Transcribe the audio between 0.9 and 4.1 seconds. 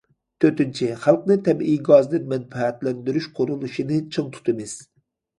خەلقنى تەبىئىي گازدىن مەنپەئەتلەندۈرۈش قۇرۇلۇشىنى